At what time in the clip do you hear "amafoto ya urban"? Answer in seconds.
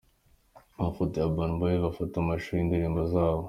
0.77-1.51